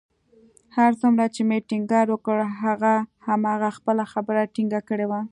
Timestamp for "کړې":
4.89-5.05